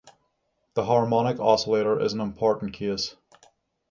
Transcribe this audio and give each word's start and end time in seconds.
The 0.73 0.85
harmonic 0.85 1.39
oscillator 1.39 1.99
is 1.99 2.11
an 2.13 2.21
important 2.21 2.73
case. 2.73 3.15